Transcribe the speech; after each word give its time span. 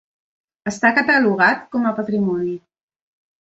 Està 0.71 0.91
catalogat 0.99 1.61
com 1.77 1.85
a 1.91 1.93
patrimoni. 2.01 2.57